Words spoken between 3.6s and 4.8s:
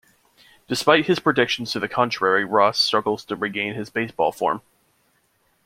his baseball form.